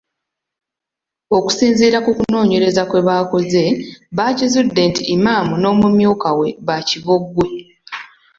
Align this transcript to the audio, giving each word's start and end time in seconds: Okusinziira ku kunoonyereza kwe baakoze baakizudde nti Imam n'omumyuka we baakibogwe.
Okusinziira 1.37 1.97
ku 2.05 2.11
kunoonyereza 2.17 2.81
kwe 2.89 2.99
baakoze 3.07 3.63
baakizudde 4.17 4.81
nti 4.89 5.01
Imam 5.15 5.47
n'omumyuka 5.61 6.29
we 6.39 6.47
baakibogwe. 6.67 7.47